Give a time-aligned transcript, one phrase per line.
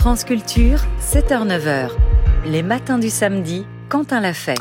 [0.00, 1.90] France Culture, 7h-9h.
[2.46, 4.56] Les matins du samedi, Quentin l'a fait.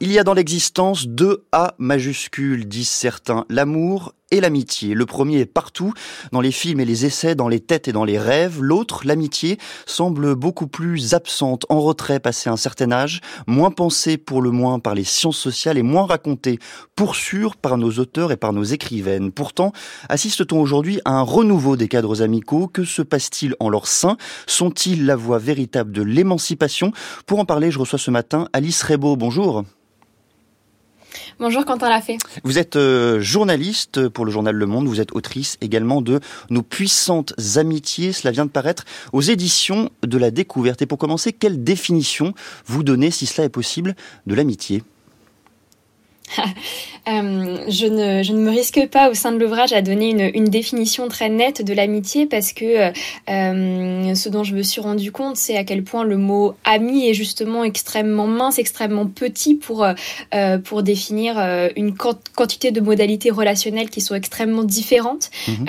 [0.00, 4.94] Il y a dans l'existence deux A majuscules, disent certains, l'amour et l'amitié.
[4.94, 5.92] Le premier est partout,
[6.32, 8.62] dans les films et les essais, dans les têtes et dans les rêves.
[8.62, 14.42] L'autre, l'amitié, semble beaucoup plus absente, en retrait passé un certain âge, moins pensée pour
[14.42, 16.58] le moins par les sciences sociales et moins racontée
[16.94, 19.32] pour sûr par nos auteurs et par nos écrivaines.
[19.32, 19.72] Pourtant,
[20.08, 22.68] assiste-t-on aujourd'hui à un renouveau des cadres amicaux?
[22.68, 24.16] Que se passe-t-il en leur sein?
[24.46, 26.92] Sont-ils la voie véritable de l'émancipation?
[27.26, 29.16] Pour en parler, je reçois ce matin Alice Rebaud.
[29.16, 29.64] Bonjour.
[31.40, 32.18] Bonjour Quentin Lafay.
[32.42, 36.18] Vous êtes euh, journaliste pour le journal Le Monde, vous êtes autrice également de
[36.50, 40.82] Nos puissantes amitiés, cela vient de paraître aux éditions de la découverte.
[40.82, 42.34] Et pour commencer, quelle définition
[42.66, 43.94] vous donnez, si cela est possible,
[44.26, 44.82] de l'amitié?
[47.08, 50.30] Euh, je, ne, je ne me risque pas au sein de l'ouvrage à donner une,
[50.34, 52.90] une, définition très nette de l'amitié parce que
[53.30, 57.08] euh, ce dont je me suis rendu compte, c'est à quel point le mot ami
[57.08, 59.86] est justement extrêmement mince, extrêmement petit pour,
[60.34, 65.30] euh, pour définir euh, une quantité de modalités relationnelles qui sont extrêmement différentes.
[65.46, 65.66] Mhm.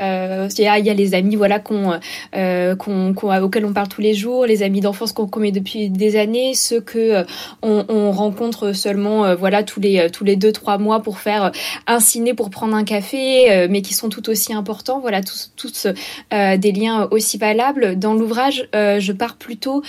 [0.00, 2.00] Euh, il, y a, il y, a, les amis voilà, qu'on,
[2.32, 6.16] qu'on, qu'on, auxquels on parle tous les jours, les amis d'enfance qu'on commet depuis des
[6.16, 7.24] années, ceux que
[7.62, 11.50] on, on rencontre seulement voilà, tous les, tous les deux trois mois pour faire euh,
[11.86, 15.00] un ciné pour prendre un café, euh, mais qui sont tout aussi importants.
[15.00, 15.86] Voilà, tous, tous
[16.32, 17.98] euh, des liens aussi valables.
[17.98, 19.82] Dans l'ouvrage, je pars plutôt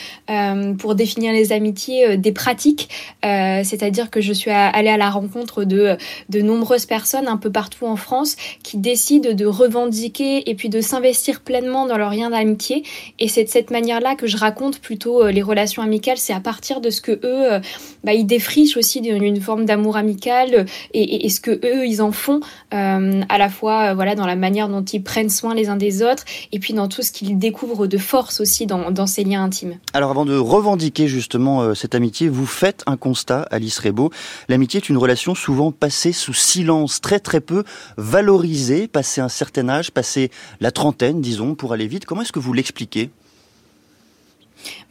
[0.80, 2.90] pour définir les amitiés des pratiques,
[3.24, 5.98] c'est-à-dire que je suis allée à la rencontre de
[6.30, 10.82] de nombreuses personnes un peu partout en France qui décident de revendiquer et puis de
[10.82, 12.84] s'investir pleinement dans leur lien d'amitié.
[13.20, 16.18] Et c'est de cette manière-là que je raconte plutôt les relations amicales.
[16.18, 17.62] C'est à partir de ce que eux,
[18.04, 22.42] bah, ils défrichent aussi d'une forme d'amour amical et, ce que eux ils en font
[22.74, 25.76] euh, à la fois euh, voilà dans la manière dont ils prennent soin les uns
[25.76, 29.44] des autres et puis dans tout ce qu'ils découvrent de force aussi dans, ces liens
[29.44, 29.78] intimes.
[29.94, 34.12] Alors avant de revendiquer justement euh, cette amitié, vous faites un constat, Alice Rebaud.
[34.48, 37.64] L'amitié est une relation souvent passée sous silence, très très peu
[37.98, 42.06] valorisée, passé un certain âge, passé la trentaine disons pour aller vite.
[42.06, 43.10] Comment est-ce que vous l'expliquez?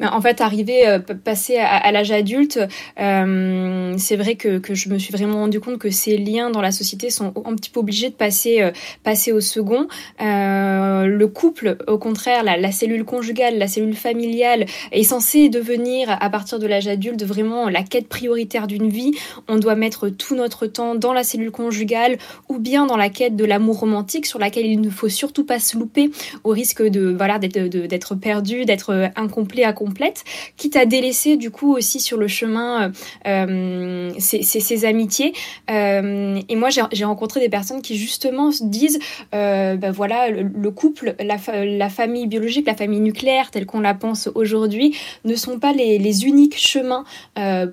[0.00, 2.58] En fait, arrivé, euh, passer à, l'âge adulte,
[3.00, 6.60] euh, c'est vrai que, que, je me suis vraiment rendu compte que ces liens dans
[6.60, 8.70] la société sont un petit peu obligés de passer, euh,
[9.02, 9.86] passer au second.
[10.20, 16.10] Euh, le couple, au contraire, la, la, cellule conjugale, la cellule familiale est censée devenir,
[16.10, 19.12] à partir de l'âge adulte, vraiment la quête prioritaire d'une vie.
[19.48, 23.36] On doit mettre tout notre temps dans la cellule conjugale ou bien dans la quête
[23.36, 26.10] de l'amour romantique sur laquelle il ne faut surtout pas se louper
[26.44, 30.24] au risque de voilà d'être perdu, d'être incomplet à complète,
[30.56, 32.92] quitte à délaisser du coup aussi sur le chemin
[33.26, 35.32] euh, ces, amitiés.
[35.70, 38.98] Euh, et moi, j'ai rencontré des personnes qui justement se disent,
[39.34, 43.94] euh, ben voilà, le, couple, la, la, famille biologique, la famille nucléaire telle qu'on la
[43.94, 47.04] pense aujourd'hui, ne sont pas les, les uniques chemins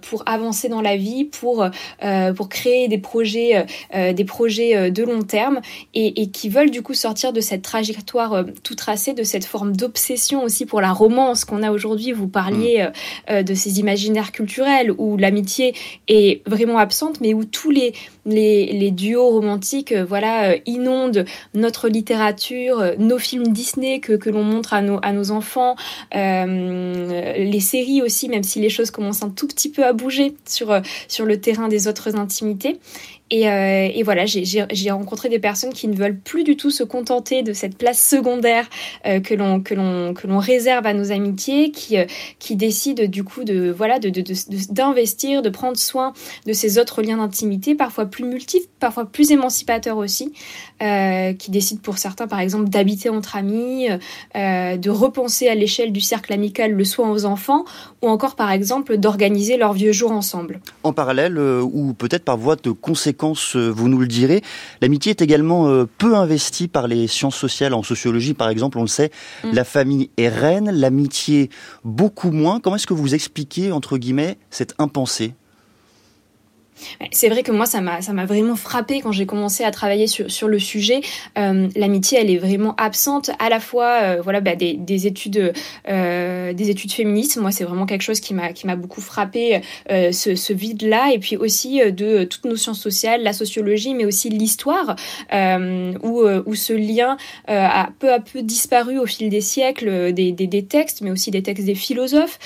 [0.09, 1.67] pour avancer dans la vie, pour
[2.35, 5.61] pour créer des projets, des projets de long terme,
[5.93, 9.75] et, et, qui veulent du coup sortir de cette trajectoire tout tracée, de cette forme
[9.75, 11.76] d'obsession aussi pour la romance qu'on a aujourd'hui,
[12.13, 12.81] vous parliez mm.
[12.81, 12.89] euh,
[13.29, 15.73] euh, de ces imaginaires culturels où l'amitié
[16.07, 17.93] est vraiment absente, mais où tous les,
[18.25, 24.73] les, duos romantiques euh, voilà, inondent notre littérature, nos films Disney que, que l'on montre
[24.73, 25.75] à nos, à nos enfants,
[26.13, 30.81] les séries aussi, même si les choses commencent un tout petit peu à bouger sur,
[31.07, 32.79] sur le terrain des autres intimités.
[33.29, 36.83] Et, euh, et, voilà, j'ai rencontré des personnes qui ne veulent plus du tout se
[36.83, 38.69] contenter de cette place secondaire
[39.05, 42.05] euh, que l'on réserve à nos amitiés, qui euh,
[42.39, 44.09] qui décident du coup de voilà de
[44.71, 46.13] d'investir, de, de, prendre soin
[46.45, 50.31] de ces autres liens d'intimité, parfois plus multiples, parfois plus émancipateurs aussi,
[50.81, 53.87] euh, qui décident pour certains par exemple d'habiter entre amis,
[54.35, 57.65] de repenser à l'échelle du cercle amical le soin aux enfants,
[58.01, 60.61] ou encore par exemple d'organiser leurs vieux jours ensemble.
[60.83, 63.16] En parallèle, ou peut-être par voie de conséquence
[63.55, 64.41] euh, vous nous le direz.
[64.81, 67.73] L'amitié est également euh, peu investie par les sciences sociales.
[67.73, 69.11] En sociologie, par exemple, on le sait,
[69.43, 69.51] mm.
[69.53, 71.49] la famille est reine, l'amitié
[71.83, 72.59] beaucoup moins.
[72.59, 75.33] Comment est-ce que vous expliquez, entre guillemets, cette impensée?
[77.11, 80.07] C'est vrai que moi, ça m'a, ça m'a vraiment frappé quand j'ai commencé à travailler
[80.07, 81.01] sur, sur le sujet.
[81.37, 85.53] Euh, l'amitié, elle est vraiment absente à la fois, euh, voilà, bah, des, des, études,
[85.87, 87.37] euh, des études féministes.
[87.37, 91.11] Moi, c'est vraiment quelque chose qui m'a, qui m'a beaucoup frappé, euh, ce, ce vide-là,
[91.13, 94.95] et puis aussi euh, de toutes nos sciences sociales, la sociologie, mais aussi l'histoire,
[95.31, 100.47] où, où ce lien a peu à peu disparu au fil des siècles, des, des,
[100.47, 102.39] des textes, mais aussi des textes des philosophes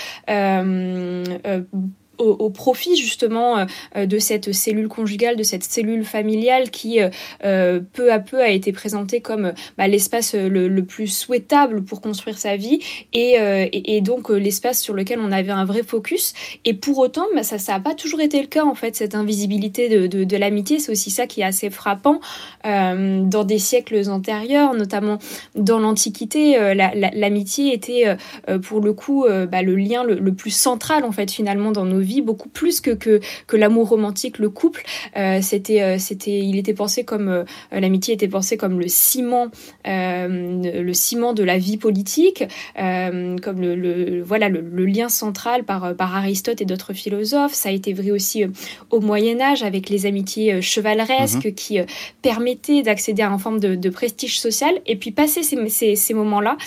[2.21, 3.65] au, profit justement
[3.95, 6.99] de cette cellule conjugale, de cette cellule familiale qui
[7.41, 12.55] peu à peu a été présentée comme bah, l'espace le, plus souhaitable pour construire sa
[12.55, 12.79] vie
[13.13, 13.37] et,
[13.71, 16.33] et, donc l'espace sur lequel on avait un vrai focus.
[16.65, 19.89] Et pour autant, bah, ça n'a pas toujours été le cas en fait, cette invisibilité
[19.89, 20.79] de, de, de l'amitié.
[20.79, 22.19] C'est aussi ça qui est assez frappant
[22.63, 25.19] dans des siècles antérieurs, notamment
[25.55, 26.57] dans l'Antiquité.
[26.75, 28.15] L'amitié était
[28.63, 31.99] pour le coup bah, le lien le, le, plus central en fait finalement dans nos
[31.99, 34.83] vies, beaucoup plus que que, que l'amour romantique, le couple.
[35.17, 39.47] Euh, c'était euh, c'était il était pensé comme euh, l'amitié était pensée comme le ciment
[39.85, 42.43] le ciment de la vie politique,
[42.75, 47.53] comme le, le voilà le, lien central par par Aristote et d'autres philosophes.
[47.53, 48.45] Ça a été vrai aussi
[48.89, 51.53] au Moyen Âge avec les amitiés chevaleresques mhm.
[51.53, 51.79] qui
[52.21, 54.81] permettaient d'accéder à une forme de, de, prestige social.
[54.85, 56.57] Et puis passer ces, ces, ces moments-là,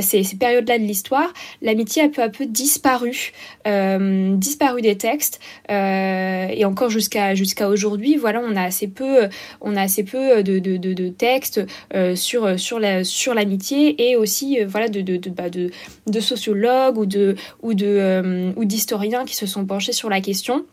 [0.00, 1.32] ces, ces périodes-là de l'histoire,
[1.62, 3.32] l'amitié a peu à peu disparu,
[3.64, 5.40] disparu des textes
[5.70, 9.28] euh, et encore jusqu'à jusqu'à aujourd'hui, voilà, on a assez peu,
[9.60, 11.60] on a assez peu de, de, de, textes
[11.94, 15.70] euh, sur sur la sur l'amitié et aussi voilà de de, bah, de,
[16.06, 20.64] de sociologues ou de ou de ou d'historiens qui se sont penchés sur la question.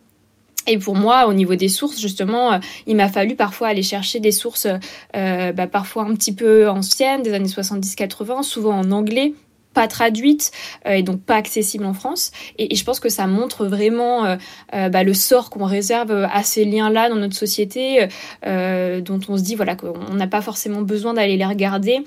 [0.67, 4.31] Et pour moi, au niveau des sources, justement, il m'a fallu parfois aller chercher des
[4.31, 4.67] sources
[5.13, 9.33] bah, parfois un petit peu anciennes, des années 70-80, souvent en anglais,
[9.73, 10.51] pas traduite
[10.85, 12.31] euh, et donc pas accessible en France.
[12.57, 14.35] Et, je pense que ça montre vraiment euh,
[14.73, 18.07] euh, bah, le sort qu'on réserve à ces liens-là dans notre société,
[18.43, 22.03] dont on se dit voilà qu'on n'a pas forcément besoin d'aller les regarder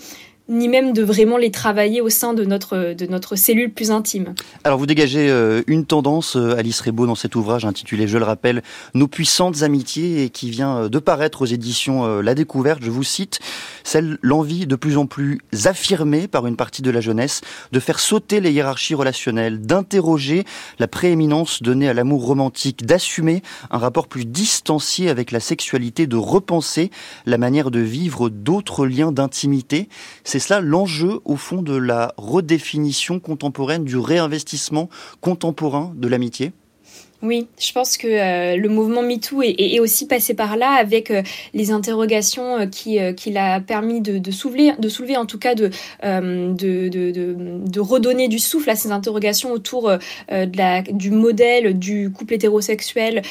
[0.48, 4.34] ni même de vraiment les travailler au sein de notre, de notre cellule plus intime.
[4.64, 5.30] Alors vous dégagez
[5.66, 8.62] une tendance, Alice Rebaud, dans cet ouvrage intitulé, je le rappelle,
[8.94, 13.38] Nos puissantes amitiés, et qui vient de paraître aux éditions La Découverte, je vous cite,
[13.84, 17.40] celle l'envie de plus en plus affirmée par une partie de la jeunesse
[17.72, 20.44] de faire sauter les hiérarchies relationnelles, d'interroger
[20.78, 26.16] la prééminence donnée à l'amour romantique, d'assumer un rapport plus distancié avec la sexualité, de
[26.16, 26.90] repenser
[27.26, 29.88] la manière de vivre d'autres liens d'intimité.
[30.24, 34.88] C'est cela l'enjeu, au fond, de la redéfinition contemporaine, du réinvestissement
[35.20, 36.52] contemporain de l'amitié
[37.22, 41.22] oui, je pense que euh, le mouvement MeToo est, aussi passé par là avec euh,
[41.54, 45.70] les interrogations euh, qui qu'il a permis de, soulever, de soulever en tout cas de,
[46.02, 49.90] de, de, redonner du souffle à ces interrogations autour
[50.30, 53.22] de la, du modèle du couple hétérosexuel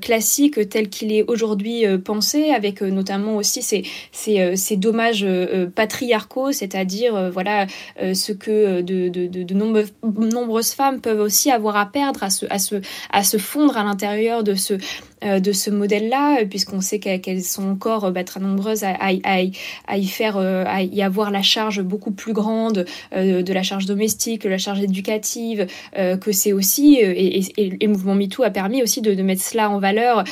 [0.00, 5.26] classique tel qu'il est aujourd'hui pensé, avec notamment aussi ces, ces, ces dommages
[5.74, 7.66] patriarcaux, c'est-à-dire voilà
[8.00, 12.76] ce que de, de, nombreuses femmes peuvent aussi avoir à perdre à ce, à ce,
[13.10, 14.74] à se fondre à l'intérieur de ce,
[15.22, 20.36] de ce modèle-là, puisqu'on sait qu'elles sont encore euh, bah, très nombreuses à, y faire,
[20.36, 24.58] euh, à y avoir la charge beaucoup plus grande de la charge domestique, de la
[24.58, 29.70] charge éducative, que c'est aussi, et, le mouvement MeToo a permis aussi de, mettre cela
[29.70, 30.24] en valeur,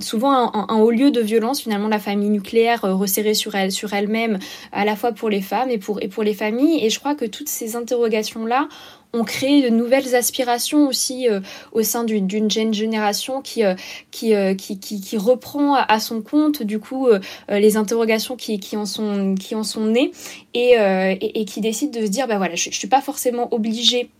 [0.00, 4.38] souvent un, haut lieu de violence, finalement la famille nucléaire resserrée sur elle, sur elle-même,
[4.72, 7.14] à la fois pour les femmes et pour, et pour les familles, et je crois
[7.14, 8.68] que toutes ces interrogations-là
[9.12, 11.40] ont créé de nouvelles aspirations aussi euh,
[11.72, 13.74] au sein d'une jeune génération qui, euh, euh,
[14.18, 17.08] qui, qui, reprend à son compte du coup
[17.48, 20.12] les interrogations qui, en sont, nées
[20.54, 24.10] et qui décide de se dire bah voilà je, je suis pas forcément obligée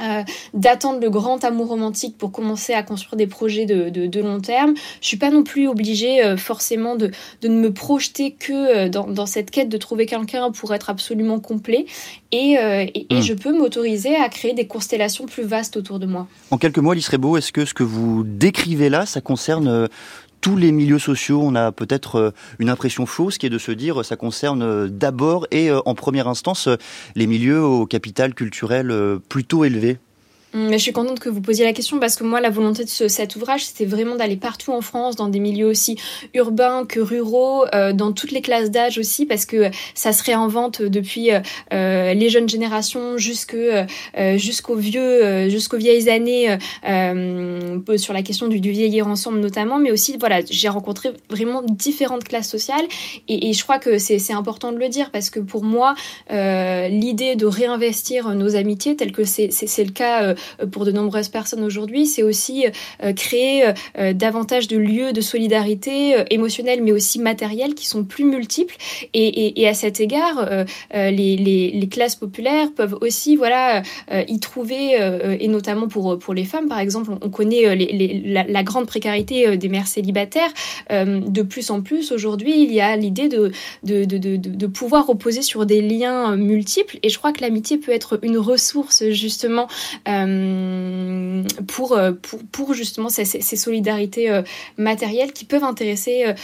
[0.00, 0.22] euh,
[0.54, 4.74] d'attendre le grand amour romantique pour commencer à construire des projets de, de, long terme.
[5.00, 7.10] Je suis pas non plus obligée euh, forcément de,
[7.42, 10.88] de, ne me projeter que euh, dans, dans, cette quête de trouver quelqu'un pour être
[10.88, 11.86] absolument complet.
[12.32, 13.20] Et, et, hmm.
[13.20, 16.26] je peux m'autoriser à créer des constellations plus vastes autour de moi.
[16.50, 19.88] En quelques mots, Alice Rebaud, est-ce que ce que vous décrivez là, ça concerne
[20.42, 23.72] tous les milieux sociaux, on a peut-être euh, une impression fausse qui est de se
[23.72, 26.68] dire euh, ça concerne euh, d'abord et en première instance
[27.14, 28.92] les milieux au capital culturel
[29.28, 29.98] plutôt élevé.
[30.54, 32.84] Mm, mais je suis contente que vous posiez la question parce que moi, la volonté
[32.84, 35.98] de cet ouvrage, c'était vraiment d'aller partout en France, dans des milieux aussi
[36.34, 40.82] urbains que ruraux, euh, dans toutes les classes d'âge aussi, parce que ça se réinvente
[40.82, 41.40] depuis euh,
[41.72, 43.86] euh les jeunes générations jusque euh,
[44.36, 46.56] jusqu'aux vieux, jusqu'aux vieilles années,
[47.96, 52.48] sur la question du, vieillir ensemble notamment, mais aussi voilà, j'ai rencontré vraiment différentes classes
[52.48, 52.84] sociales
[53.28, 55.94] et, et je crois que c'est important de le dire parce que pour moi,
[56.30, 59.48] l'idée de réinvestir nos amitiés, tel que c'est
[59.84, 60.34] le cas euh,
[60.70, 62.66] pour de nombreuses personnes aujourd'hui, c'est aussi
[63.02, 68.24] euh, créer euh, davantage de lieux de solidarité émotionnelle, mais aussi matérielle, qui sont plus
[68.24, 68.76] multiples.
[69.14, 70.48] Et, à cet égard,
[70.92, 73.82] les, classes populaires peuvent aussi, voilà,
[74.28, 74.96] y trouver,
[75.40, 77.74] et notamment pour pour les femmes, par exemple, on connaît
[78.24, 80.52] la, grande précarité des mères célibataires.
[80.90, 85.06] de plus en plus aujourd'hui, il y a l'idée de de, de, de, de pouvoir
[85.06, 86.98] reposer sur des liens multiples.
[87.02, 89.68] Et je crois que l'amitié peut être une ressource justement
[91.66, 94.42] pour, pour, pour, justement ces, solidarités
[94.78, 96.34] matérielles qui peuvent intéresser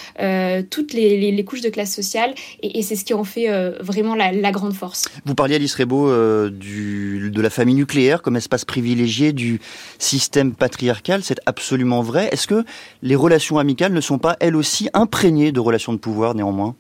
[0.71, 3.49] toutes les, couches de classe sociale et, c'est ce qui en fait
[3.81, 5.09] vraiment la, la, grande force.
[5.25, 9.61] Vous parliez, Alice Rebaud, de la famille nucléaire comme espace privilégié du
[9.99, 11.23] système patriarcal.
[11.23, 12.29] C'est absolument vrai.
[12.33, 12.65] Est-ce que
[13.03, 16.75] les relations amicales ne sont pas, elles aussi, imprégnées de relations de pouvoir néanmoins?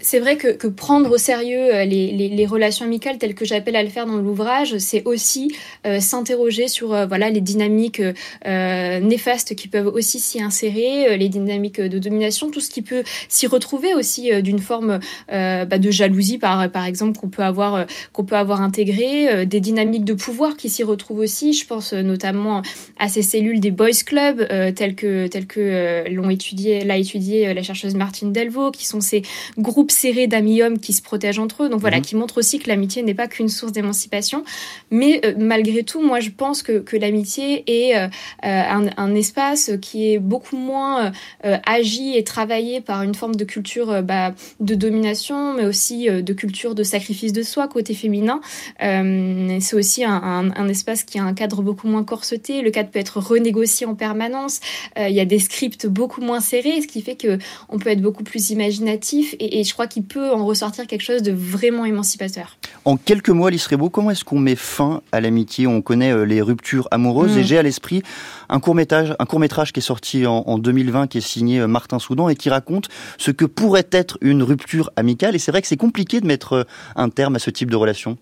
[0.00, 3.76] C'est vrai que, que, prendre au sérieux euh, les, les, relations amicales telles que j'appelle
[3.76, 5.54] à le faire dans l'ouvrage, c'est aussi
[5.86, 8.02] euh, s'interroger sur euh, voilà les dynamiques
[8.44, 13.46] néfastes qui peuvent aussi s'y insérer, les dynamiques de domination, tout ce qui peut s'y
[13.46, 18.36] retrouver aussi d'une forme bah, de jalousie par par exemple qu'on peut avoir qu'on peut
[18.36, 21.52] avoir intégré, des dynamiques de pouvoir qui s'y retrouvent aussi.
[21.52, 22.62] Je pense notamment
[22.98, 27.62] à ces cellules des boys clubs telles que telles que l'ont étudié l'a étudié la
[27.62, 29.22] chercheuse Martine Delvaux, qui sont ces
[29.58, 31.68] groupes serré d'amis hommes qui se protègent entre eux.
[31.68, 32.02] Donc voilà, mhm.
[32.02, 34.44] qui montre aussi que l'amitié n'est pas qu'une source d'émancipation.
[34.90, 38.08] Mais euh, malgré tout, moi, je pense que, que l'amitié est euh,
[38.44, 44.02] euh, un, espace qui est beaucoup moins agi et travaillé par une forme de culture
[44.02, 48.40] bah, de domination, mais aussi de culture de sacrifice de soi côté féminin.
[48.78, 52.62] C'est aussi un, un, espace qui a un cadre beaucoup moins corseté.
[52.62, 54.60] Le cadre peut être renégocié en permanence.
[54.96, 58.02] Il y a des scripts beaucoup moins serrés, ce qui fait que on peut être
[58.02, 59.34] beaucoup plus imaginatif.
[59.40, 62.56] Et, et je crois qu'il peut en ressortir quelque chose de vraiment émancipateur.
[62.84, 65.68] En quelques mots, Alice Rebaud, comment est-ce qu'on met fin à l'amitié?
[65.68, 67.44] On connaît euh, les ruptures amoureuses et mm.
[67.44, 68.02] j'ai à l'esprit
[68.48, 71.68] un court métrage, un court métrage qui est sorti en, 2020, qui est signé euh,
[71.68, 75.36] Martin Soudan et qui raconte ce que pourrait être une rupture amicale.
[75.36, 76.64] Et c'est vrai que c'est compliqué de mettre euh,
[76.96, 78.18] un terme à ce type de relation.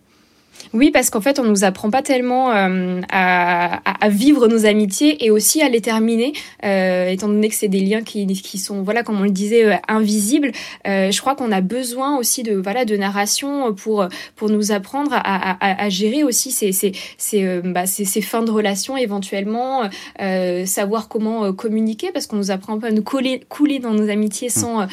[0.72, 5.24] Oui, parce qu'en fait, on nous apprend pas tellement euh, à, à, vivre nos amitiés
[5.24, 6.32] et aussi à les terminer,
[6.64, 9.64] euh, étant donné que c'est des liens qui, qui sont, voilà, comme on le disait,
[9.64, 10.52] euh, invisibles.
[10.86, 15.12] Euh, je crois qu'on a besoin aussi de, voilà, de narration pour pour nous apprendre
[15.12, 18.96] à, à, à gérer aussi ces ces ces, euh, bah, ces, ces fins de relation
[18.96, 19.88] éventuellement,
[20.66, 24.48] savoir comment communiquer, parce qu'on nous apprend pas à nous coller, couler dans nos amitiés
[24.48, 24.86] sans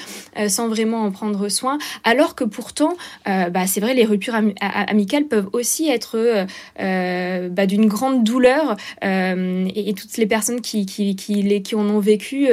[0.47, 5.49] sans vraiment en prendre soin, alors que pourtant, bah, c'est vrai, les ruptures amicales peuvent
[5.53, 6.45] aussi être euh,
[6.79, 10.85] euh, bah, d'une grande douleur euh, et, toutes les personnes qui,
[11.29, 12.49] les, qui en ont vécu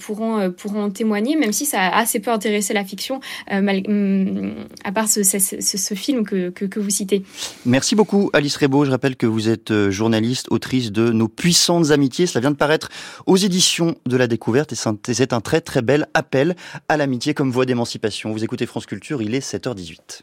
[0.00, 4.50] pourront, pourront témoigner, même si ça a assez peu intéressé la fiction, mm,
[4.84, 7.22] à part ce, film que, que, que, vous citez.
[7.64, 8.84] Merci beaucoup Alice Rebaud.
[8.84, 12.26] Je rappelle que vous êtes journaliste, autrice de Nos puissantes amitiés.
[12.26, 12.88] Cela vient de paraître
[13.26, 16.56] aux éditions de la découverte et c'est un très très bel appel
[16.88, 18.32] à l'amitié comme voie d'émancipation.
[18.32, 20.22] Vous écoutez France Culture, il est 7h18.